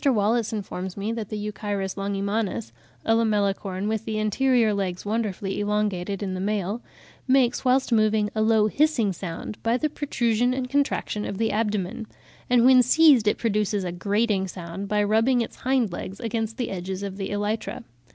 [0.03, 2.71] Wallace informs me that the Euchirus longimanus
[3.05, 6.81] (a Lamellicorn, with the anterior legs wonderfully elongated in the male)
[7.27, 12.07] "makes, whilst moving, a low hissing sound by the protrusion and contraction of the abdomen;
[12.49, 16.71] and when seized it produces a grating sound by rubbing its hind legs against the
[16.71, 17.83] edges of the elytra."